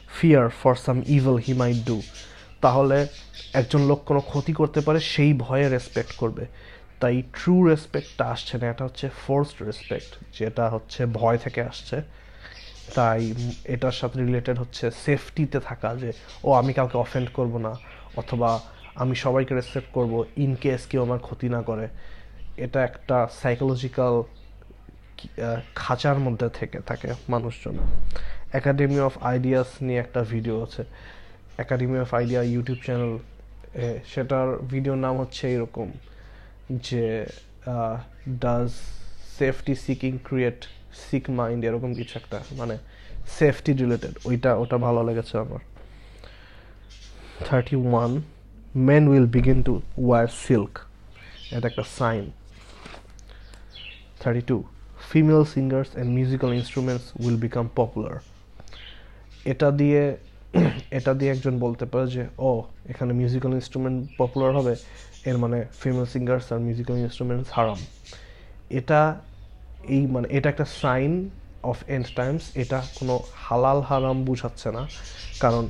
[0.07, 2.01] fear for some evil he might do.
[2.61, 3.07] তাহলে
[3.53, 6.45] একজন লোক কোনো ক্ষতি করতে পারে, সেই ভয়ে রেসপেক্ট করবে।
[6.99, 12.01] তাই ট্রু রেসপেক্টটা আসছে না, এটা হচ্ছে ফোর্সড রেসপেক্ট যেটা হচ্ছে ভয় থেকে আসছে।
[12.95, 13.33] তাই
[13.65, 17.75] এটার সাথে রিলেটেড হচ্ছে সেফটিতে থাকা, যে, ও, আমি কাউকে অফেন্ড করব না,
[18.15, 18.59] অথবা
[18.95, 21.87] আমি সবাইকে রেসপেক্ট করব ইন কেস কেউ আমার ক্ষতি না করে।
[22.57, 24.23] এটা একটা সাইকোলজিক্যাল
[25.75, 27.77] খাঁচার মধ্যে থেকে থাকে মানুষজন।
[28.53, 30.83] একাডেমি অফ আইডিয়াস নিয়ে একটা ভিডিও আছে।
[31.59, 33.13] Academy of idea YouTube channel
[34.13, 35.87] সেটার ভিডিওর নাম হচ্ছে এরকম
[36.87, 37.05] যে
[38.39, 38.69] does
[39.37, 40.59] safety seeking create
[41.01, 42.77] sick mind এরকম কিছু একটা মানে
[43.39, 45.61] সেফটি রিলেটেড ওইটা, ওটা ভালো লেগেছে আমার।
[47.45, 48.11] Thirty one
[48.87, 50.79] men will begin to wear silk
[51.51, 52.23] এটা একটা sign
[54.19, 54.63] thirty two
[55.11, 58.15] female singers and musical instruments will become popular
[59.45, 60.03] এটা দিয়ে
[60.91, 64.75] এটা দিয়ে একজন বলতে পারে যে, ও, এখানে মিউজিক্যাল ইনস্ট্রুমেন্ট পপুলার হবে,
[65.25, 67.77] এর মানে ফিমেল সিঙ্গার্স আর মিউজিক্যাল ইনস্ট্রুমেন্টস হারাম।
[68.69, 69.21] এটা
[69.83, 71.29] এই মানে এটা একটা সাইন
[71.63, 74.87] অফ এন্ড টাইমস এটা কোনো হালাল হারাম বুঝাচ্ছে না।
[75.39, 75.67] কারণ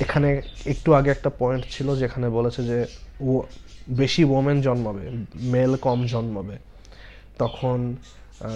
[0.00, 2.86] এখানে একটু আগে একটা পয়েন্ট ছিল যেখানে বলেছে যে,
[3.20, 3.42] ও,
[3.88, 6.58] বেশি ওমেন জন্মাবে মেল কম জন্মাবে।
[7.38, 7.96] তখন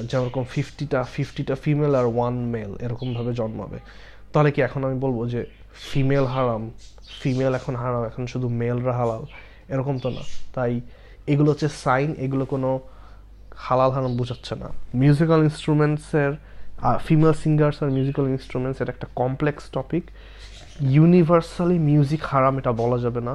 [0.05, 3.79] যেরকম ফিফটিটা ফিফটিটা ফিমেল আর ওয়ান মেল এরকমভাবে জন্মাবে।
[4.33, 5.41] তাহলে কি এখন আমি বলব যে
[5.89, 6.63] ফিমেল হারাম
[7.21, 9.23] ফিমেল এখন হারাম, এখন শুধু মেলরা হালাল?
[9.73, 10.23] এরকম তো না।
[10.55, 10.73] তাই
[11.33, 12.71] এগুলো হচ্ছে সাইন এগুলো কোনো
[13.67, 14.69] হালাল হারাম বোঝাচ্ছে না।
[15.03, 16.33] মিউজিক্যাল ইনস্ট্রুমেন্টসের
[17.07, 20.05] ফিমেল সিঙ্গার্স আর মিউজিক্যাল ইনস্ট্রুমেন্টস এটা একটা কমপ্লেক্স টপিক
[20.97, 23.35] ইউনিভার্সালি মিউজিক হারাম এটা বলা যাবে না।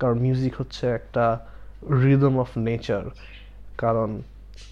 [0.00, 1.24] কারণ মিউজিক হচ্ছে একটা
[2.04, 3.04] রিদম অফ নেচার
[3.82, 4.10] কারণ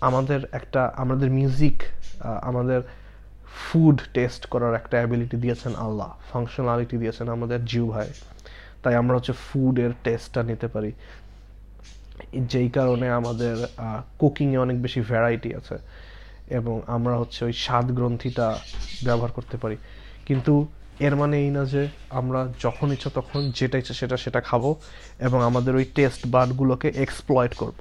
[0.08, 1.76] আমাদের একটা, আমাদের মিউজিক
[2.50, 2.80] আমাদের
[3.62, 8.08] ফুড টেস্ট করার একটা অ্যাবিলিটি দিয়েছেন আল্লাহ ফাংশনালিটি দিয়েছেন আমাদের জিউ ভাই।
[8.82, 10.92] তাই আমরা হচ্ছে ফুডের টেস্টটা নিতে পারি।
[12.52, 13.56] যেই কারণে আমাদের
[14.18, 15.76] কুকিংয়ে অনেক বেশি ভ্যারাইটি আছে
[16.58, 18.46] এবং আমরা হচ্ছে ওই স্বাদ গ্রন্থিটা
[19.04, 19.76] ব্যবহার করতে পারি।
[20.26, 20.66] কিন্তু
[21.06, 24.74] এর মানে এই না যে আমরা যখন ইচ্ছা তখন যেটা ইচ্ছা সেটা সেটা খাব
[25.18, 27.78] এবং আমাদের ওই টেস্ট বার্ডগুলোকে এক্সপ্লয়েট করব।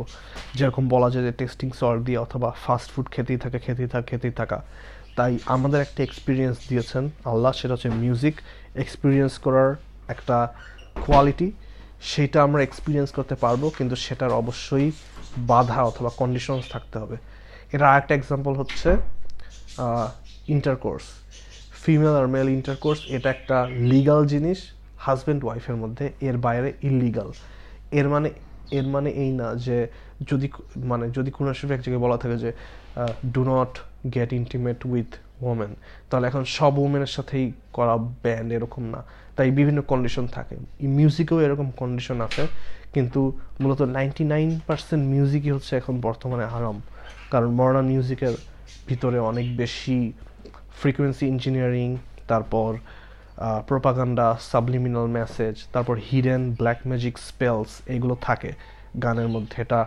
[0.56, 4.32] যেরকম বলা যায় যে টেস্টিং সল্ট দিয়ে অথবা ফাস্ট ফুড খেতেই থাকে, খেতেই থাকা খেতেই
[4.32, 4.62] থাকা।
[5.17, 8.36] তাই আমাদের একটা এক্সপিরিয়েন্স দিয়েছেন আল্লাহ, সেটা হচ্ছে মিউজিক
[8.84, 9.69] এক্সপিরিয়েন্স করার
[10.13, 10.38] একটা
[11.06, 11.47] কোয়ালিটি
[12.12, 14.88] সেটা আমরা এক্সপিরিয়েন্স করতে পারব, কিন্তু সেটার অবশ্যই
[15.52, 17.17] বাধা অথবা কন্ডিশনস থাকতে হবে।
[17.73, 18.89] এটা আরেকটা এক্সাম্পল হচ্ছে
[20.56, 21.06] ইন্টারকোর্স
[21.84, 23.58] ফিমেল আর মেল ইন্টারকোর্স এটা একটা
[23.91, 24.60] লিগাল জিনিস
[25.06, 27.30] হাজব্যান্ড ওয়াইফের মধ্যে, এর বাইরে ইলিগাল
[27.99, 28.30] এর মানে
[28.78, 29.78] এর মানে এই না যে
[30.30, 30.47] যদি
[30.91, 32.52] মানে যদি কোনো এক জায়গায় বলা থাকে যে
[33.34, 33.72] do not
[34.16, 35.10] get intimate with
[35.50, 35.72] women
[36.10, 39.00] তাহলে এখন সব ওমেনের সাথেই করা ব্যান্ড এরকম না।
[39.38, 40.56] তাই বিভিন্ন কন্ডিশন থাকে।
[40.98, 42.44] মিউজিকেও এরকম কন্ডিশন আছে।
[42.94, 43.22] কিন্তু
[43.62, 46.78] মূলত নাইনটি নাইন পার্সেন্ট মিউজিকই হচ্ছে এখন বর্তমানে হারাম।
[47.32, 48.36] কারণ মডার্ন মিউজিকের
[48.88, 49.98] ভিতরে অনেক বেশি
[50.80, 51.90] ফ্রিকোয়েন্সি ইঞ্জিনিয়ারিং
[52.28, 52.70] তারপর
[53.68, 58.52] প্রোপাগান্ডা সাবলিমিনাল মেসেজ তারপর হিডেন ব্ল্যাক ম্যাজিক স্পেলস এগুলো থাকে
[59.04, 59.80] গানের মধ্যে। এটা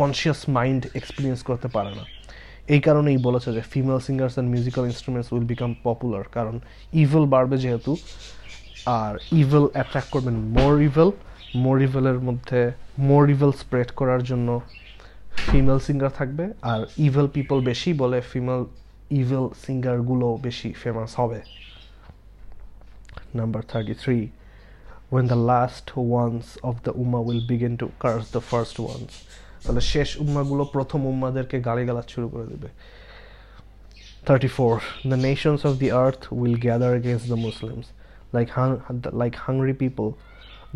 [0.00, 2.04] কনসিয়াস মাইন্ড এক্সপিরিয়েন্স করতে পারে না।
[2.74, 6.56] এই কারণেই বলেছে যে female singers and musical instruments will become popular কারণ
[7.02, 7.92] ইভেল বাড়বে যেহেতু,
[9.02, 11.10] আর ইভেল অ্যাট্রাক্ট করবেন মোর ইভেল
[11.64, 12.60] মোর ইভেলের মধ্যে
[13.10, 14.48] মোর ইভেল স্প্রেড করার জন্য
[15.46, 18.62] ফিমেল সিঙ্গার থাকবে, আর ইভেল পিপল বেশি বলে ফিমেল
[19.20, 21.40] ইভেল সিঙ্গারগুলো বেশি ফেমাস হবে।
[23.38, 24.18] Number thirty three
[25.12, 25.86] when the last
[26.22, 29.12] ones of the ummah will begin to curse the first ones
[29.64, 32.68] তাহলে শেষ উম্মাগুলো প্রথম উম্মাদেরকে গালিগালাজ শুরু করে দেবে
[34.26, 37.86] thirty four the nations of the earth will gather against the Muslims
[38.32, 38.80] like, hung-
[39.12, 40.16] like hungry people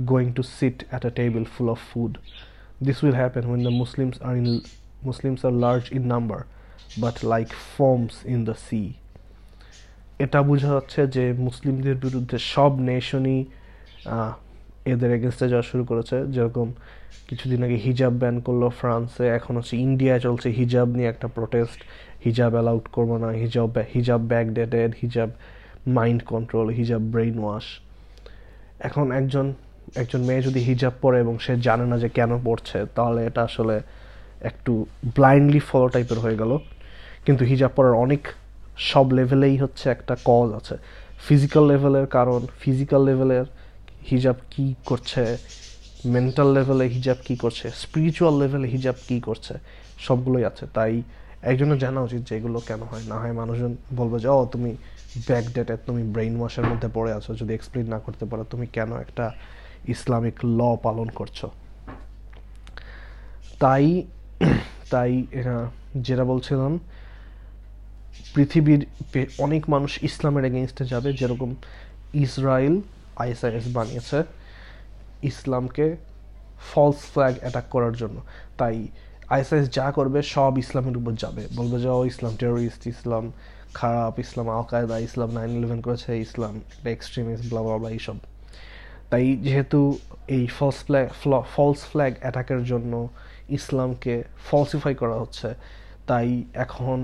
[0.04, 2.18] going to sit at a table full of food.
[2.80, 4.62] This will happen when the Muslims are in
[5.02, 6.46] Muslims are large in number,
[6.98, 8.88] but like foams in the sea.
[10.18, 13.40] এটা বোঝা যাচ্ছে যে মুসলিমদের বিরুদ্ধে সব নেশনই
[14.92, 16.68] এদের এগেনস্টে যাওয়া শুরু করেছে। যেরকম
[17.28, 21.80] কিছুদিন আগে হিজাব ব্যান করল ফ্রান্সে, এখন হচ্ছে ইন্ডিয়ায় চলছে হিজাব নিয়ে একটা প্রোটেস্ট
[22.24, 25.28] হিজাব অ্যালাউড করব না, হিজাব হিজাব ব্যাকডেটেড হিজাব
[25.98, 27.66] মাইন্ড কন্ট্রোল হিজাব ব্রেইন ওয়াশ
[28.80, 29.46] এখন একজন
[29.96, 33.80] একজন মেয়ে যদি হিজাব পরে এবং সে জানে না যে কেন পড়ছে তাহলে এটা আসলে
[34.40, 34.72] একটু
[35.16, 36.52] ব্লাইন্ডলি ফলো টাইপের হয়ে গেল।
[37.26, 38.22] কিন্তু হিজাব পরার অনেক
[38.90, 40.74] সব লেভেলেই হচ্ছে একটা কজ আছে।
[41.26, 43.46] ফিজিক্যাল লেভেলের কারণ ফিজিক্যাল লেভেলের
[44.10, 45.36] হিজাব কি করছে?
[46.04, 47.70] মেন্টাল লেভেলে হিজাব কি করছে?
[47.70, 49.54] স্পিরিচুয়াল লেভেলে হিজাব কি করছে?
[49.98, 51.02] সবগুলোই আছে। তাই
[51.42, 53.02] একজনের জানা উচিত যে এগুলো কেন হয়?
[53.08, 54.76] না হয় মানুষজন বলবে যে, ও, তুমি
[55.26, 59.32] ব্যাকডেটেড তুমি ব্রেইন ওয়াশের মধ্যে পড়ে আছো। যদি এক্সপ্লেন না করতে পারো, তুমি কেন একটা
[59.88, 61.44] ইসলামিক ল পালন করছ?
[63.60, 64.02] তাই
[64.90, 65.26] তাই
[65.96, 66.78] যেটা বলছিলাম,
[68.34, 68.86] পৃথিবীর
[69.38, 71.54] অনেক মানুষ ইসলামের এগেনস্টে যাবে। যেরকম
[72.14, 72.80] ইসরায়েল
[73.22, 74.18] আইএসআইএস বানিয়েছে
[75.30, 75.86] ইসলামকে
[76.70, 78.16] ফলস ফ্ল্যাগ অ্যাটাক করার জন্য।
[78.60, 78.74] তাই
[79.34, 83.24] আইএসআইএস যা করবে সব ইসলামের উপর যাবে। বলবে যে, ও ইসলাম টেরোরিস্ট ইসলাম
[83.80, 86.54] খারাপ, ইসলাম আল কায়দা, ইসলাম নাইন ইলেভেন করেছে, ইসলাম
[86.96, 88.16] এক্সট্রিমিস্ট ব্লা ব্লা এইসব।
[89.10, 89.80] তাই যেহেতু
[90.36, 91.06] এই ফলস ফ্ল্যাগ
[91.54, 92.92] ফলস ফ্ল্যাগ অ্যাটাকের জন্য
[93.58, 94.14] ইসলামকে
[94.48, 95.48] ফলসিফাই করা হচ্ছে,
[96.10, 96.28] তাই
[96.64, 96.98] এখন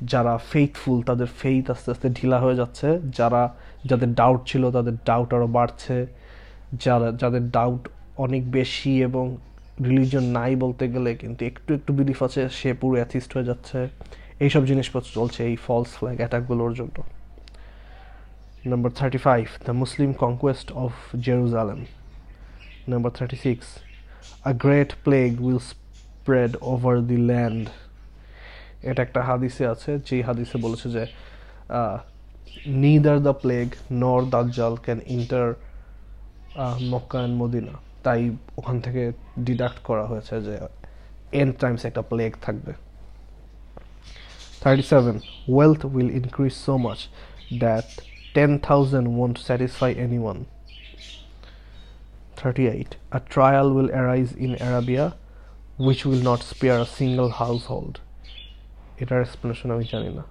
[0.00, 5.34] যারা ফেইথফুল তাদের ফেইথ আস্তে আস্তে ঢিলা হয়ে যাচ্ছে। যারা, যাদের ডাউট ছিল, তাদের ডাউট
[5.34, 6.06] আরও বাড়ছে।
[6.72, 9.36] যারা, যাদের ডাউট অনেক বেশি এবং
[9.84, 13.88] রিলিজন নাই বলতে গেলে কিন্তু একটু একটু বিলিফ আছে, সে পুরো অ্যাথিস্ট হয়ে যাচ্ছে।
[14.40, 17.02] এইসব জিনিসপত্র চলছে এই ফলস ফ্ল্যাগ অ্যাটাকগুলোর জন্য।
[18.66, 21.84] Number thirty five the Muslim conquest of Jerusalem
[22.88, 23.66] number thirty six
[24.44, 27.68] a great plague will spread over the land
[28.90, 31.02] এটা একটা হাদিসে আছে, যেই হাদিসে বলেছে যে
[32.82, 33.66] নিদার দ্য প্লেগ
[34.02, 35.46] নর দাজ্জাল can enter
[36.92, 37.74] Mecca and Medina.
[38.04, 38.20] তাই
[38.60, 39.02] ওখান থেকে
[39.46, 40.54] ডিডাক্ট করা হয়েছে যে
[41.40, 42.72] এন টাইমস একটা প্লেগ থাকবে।
[44.62, 45.16] Thirty seven
[45.54, 47.00] wealth will increase so much
[47.64, 47.86] that
[48.36, 50.38] ten thousand won't satisfy any one
[52.40, 55.06] thirty eight a trial will arise in Arabia
[55.86, 57.94] which will not spare a single household.
[59.00, 60.22] এটার explanation আমি জানি না।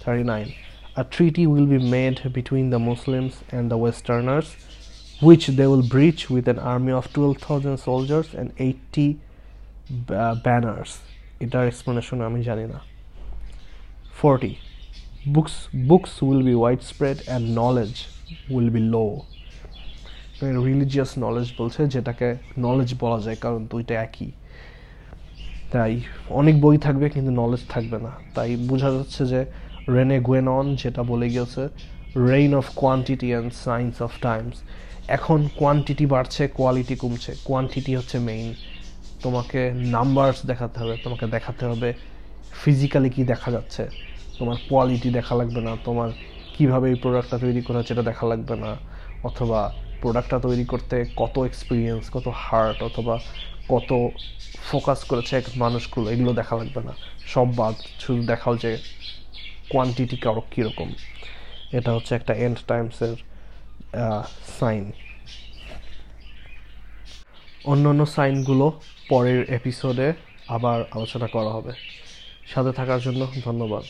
[0.00, 0.48] Thirty nine
[0.96, 4.46] A treaty will be made between the Muslims and the Westerners,
[5.26, 10.88] which they will breach with an army of 12,000 soldiers and 80 uh, banners.
[11.40, 12.80] এটার explanation আমি জানি না।
[14.14, 14.54] Forty
[15.28, 17.94] books books will be widespread and knowledge
[18.50, 19.20] will be low
[20.42, 24.30] religious knowledge বলছে যেটাকে knowledge বলা যায় কারণ দুইটা একই।
[25.72, 25.92] তাই
[26.40, 29.40] অনেক বই থাকবে কিন্তু নলেজ থাকবে না। তাই বোঝা যাচ্ছে যে
[29.94, 31.62] রেনে গুয়েনন যেটা বলে গিয়েছে
[32.32, 34.56] reign of quantity and science of times
[35.16, 38.48] এখন কোয়ান্টিটি বাড়ছে কোয়ালিটি কমছে। কোয়ান্টিটি হচ্ছে মেইন
[39.24, 39.60] তোমাকে
[39.96, 41.88] নাম্বারস দেখাতে হবে, তোমাকে দেখাতে হবে
[42.62, 43.82] ফিজিক্যালি কি দেখা যাচ্ছে।
[44.38, 46.10] তোমার কোয়ালিটি দেখা লাগবে না, তোমার
[46.56, 48.70] কীভাবে এই প্রোডাক্টটা তৈরি করা হচ্ছে এটা দেখা লাগবে না।
[49.28, 49.60] অথবা
[50.02, 53.14] প্রোডাক্টটা তৈরি করতে কত এক্সপিরিয়েন্স কত হার্ট অথবা
[53.68, 53.90] কত
[54.68, 56.94] ফোকাস করেছে এক মানুষগুলো, এগুলো দেখা লাগবে না।
[57.26, 58.72] সব বাদ, শুধু দেখাও যে
[59.70, 60.88] কোয়ান্টিটি কারও কীরকম।
[61.72, 63.14] এটা হচ্ছে একটা এন্ড টাইমসের
[64.60, 64.84] সাইন
[67.64, 68.66] অন্য অন্য সাইনগুলো
[69.08, 70.08] পরের এপিসোডে
[70.48, 71.72] আবার আলোচনা করা হবে।
[72.46, 73.84] সাথে থাকার জন্য ধন্যবাদ।